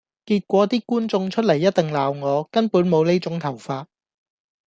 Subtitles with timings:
[0.25, 3.85] 結果啲觀眾出嚟一定鬧我，根本無呢種頭髮！